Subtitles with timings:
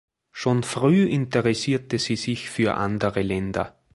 [0.31, 3.77] Schon früh interessierte sie sich für andere Länder.